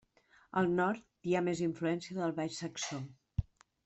Al 0.61 0.69
nord 0.77 1.03
hi 1.29 1.35
ha 1.35 1.41
més 1.47 1.61
influència 1.65 2.15
del 2.21 2.33
baix 2.39 2.57
saxó. 2.63 2.99